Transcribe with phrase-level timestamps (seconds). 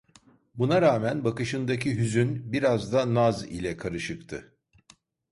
[0.55, 4.57] Buna rağmen bakışındaki hüzün biraz da naz ile karışıktı.